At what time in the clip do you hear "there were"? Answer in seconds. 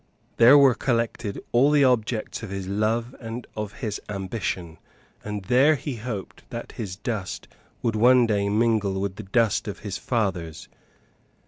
0.37-0.73